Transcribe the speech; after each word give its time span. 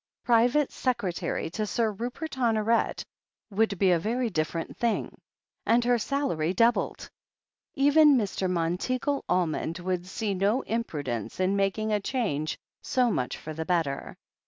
Private 0.25 0.71
secretary 0.71 1.51
to 1.51 1.67
Sir 1.67 1.91
Rupert 1.91 2.31
Hono 2.31 2.65
ret 2.65 3.05
would 3.51 3.77
be 3.77 3.91
a 3.91 3.99
very 3.99 4.31
different 4.31 4.75
thing. 4.75 5.15
And 5.63 5.85
her 5.85 5.99
salary 5.99 6.55
doubled— 6.55 7.07
even 7.75 8.17
Mr. 8.17 8.49
Monteagle 8.49 9.23
Almond 9.29 9.77
would 9.77 10.07
see 10.07 10.33
no 10.33 10.61
imprudence 10.63 11.39
in 11.39 11.55
making 11.55 11.93
a 11.93 11.99
change 11.99 12.57
so 12.81 13.11
much 13.11 13.37
for 13.37 13.53
the 13.53 13.63
better. 13.63 14.17